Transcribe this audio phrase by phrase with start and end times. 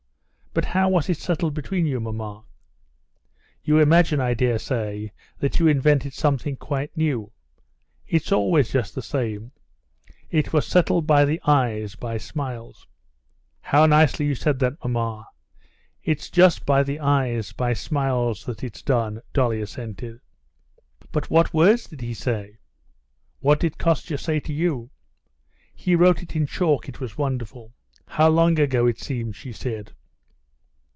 [0.53, 2.43] "But how was it settled between you, mamma?"
[3.63, 7.31] "You imagine, I dare say, that you invented something quite new?
[8.05, 9.53] It's always just the same:
[10.29, 12.85] it was settled by the eyes, by smiles...."
[13.61, 15.25] "How nicely you said that, mamma!
[16.03, 20.19] It's just by the eyes, by smiles that it's done," Dolly assented.
[21.13, 22.57] "But what words did he say?"
[23.39, 24.89] "What did Kostya say to you?"
[25.73, 26.89] "He wrote it in chalk.
[26.89, 27.71] It was wonderful....
[28.05, 29.93] How long ago it seems!" she said.